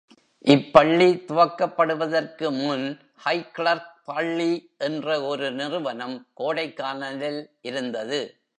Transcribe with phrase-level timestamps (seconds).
[0.45, 2.99] இப்பள்ளி துவக்கப்படுவதற்கு முன்
[3.25, 4.71] ஹைகிளெர்க் பள்ளி
[4.77, 8.41] என்ற ஒரு நிறுவனம் கோடைக்கானலில் இருந்தது.